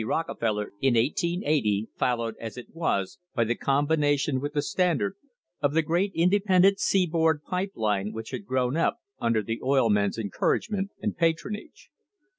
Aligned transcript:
Rockefeller 0.03 0.73
in 0.81 0.95
1880, 0.95 1.89
followed, 1.95 2.33
as 2.39 2.57
it 2.57 2.73
was, 2.73 3.19
by 3.35 3.43
the 3.43 3.53
combination 3.53 4.39
with 4.41 4.53
the 4.53 4.63
Standard 4.63 5.15
of 5.61 5.75
the 5.75 5.83
great 5.83 6.11
independent 6.15 6.79
seaboard 6.79 7.43
pipe 7.43 7.73
line 7.75 8.11
which 8.11 8.31
had 8.31 8.47
grown 8.47 8.75
up 8.75 8.97
under 9.19 9.43
the 9.43 9.61
oil 9.63 9.91
men's 9.91 10.17
encouragement 10.17 10.89
and 11.03 11.15
patronage. 11.15 11.91